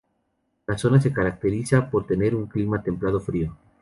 La 0.65 0.79
zona 0.79 0.99
se 0.99 1.13
caracteriza 1.13 1.87
por 1.91 2.07
tener 2.07 2.33
un 2.33 2.47
clima 2.47 2.81
templado 2.81 3.19
frío. 3.19 3.55